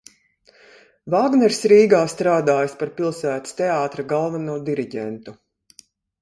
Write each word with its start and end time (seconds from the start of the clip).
Vāgners 1.15 1.59
Rīgā 1.71 1.99
strādājis 2.13 2.73
par 2.79 2.93
Pilsētas 3.01 3.59
teātra 3.61 4.07
galveno 4.15 4.57
diriģentu. 4.71 5.37